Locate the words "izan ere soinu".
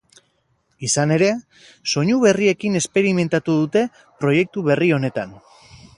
0.87-2.17